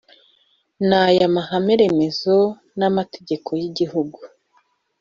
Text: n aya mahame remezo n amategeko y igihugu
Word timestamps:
n 0.87 0.89
aya 1.03 1.27
mahame 1.35 1.73
remezo 1.81 2.35
n 2.79 2.81
amategeko 2.89 3.49
y 3.61 3.63
igihugu 3.69 4.17